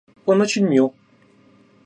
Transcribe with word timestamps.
Он 0.29 0.41
очень 0.41 0.65
мил. 0.67 0.95